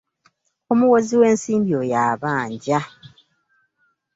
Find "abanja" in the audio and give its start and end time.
2.11-2.79